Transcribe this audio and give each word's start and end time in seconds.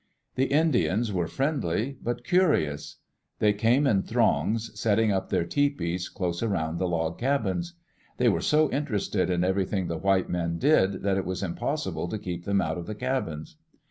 The 0.33 0.45
Indians 0.45 1.13
were 1.13 1.27
friendly, 1.27 1.95
but 2.01 2.23
curious. 2.23 2.95
They 3.37 3.53
came 3.53 3.85
in 3.85 4.01
throngs, 4.01 4.71
setting 4.73 5.11
up 5.11 5.29
their 5.29 5.45
tepees 5.45 6.09
close 6.09 6.41
around 6.41 6.79
the 6.79 6.87
log 6.87 7.19
cabins. 7.19 7.75
They 8.17 8.27
were 8.27 8.41
so 8.41 8.71
interested 8.71 9.29
in 9.29 9.43
everything 9.43 9.85
the 9.89 9.97
white 9.99 10.27
men 10.27 10.57
did 10.57 11.03
that 11.03 11.17
it 11.17 11.25
was 11.27 11.43
impossible 11.43 12.07
to 12.07 12.17
keep 12.17 12.45
them 12.45 12.61
out 12.61 12.79
of 12.79 12.87
the 12.87 12.95
cabins. 12.95 13.57